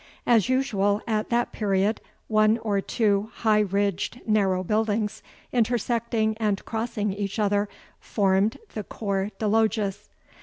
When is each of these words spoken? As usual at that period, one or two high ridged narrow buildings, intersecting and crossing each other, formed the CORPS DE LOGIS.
As 0.25 0.49
usual 0.49 0.99
at 1.05 1.29
that 1.29 1.51
period, 1.51 2.01
one 2.27 2.57
or 2.63 2.81
two 2.81 3.29
high 3.35 3.59
ridged 3.59 4.19
narrow 4.25 4.63
buildings, 4.63 5.21
intersecting 5.53 6.35
and 6.39 6.65
crossing 6.65 7.13
each 7.13 7.37
other, 7.37 7.69
formed 7.99 8.57
the 8.73 8.83
CORPS 8.83 9.33
DE 9.37 9.45
LOGIS. 9.47 10.09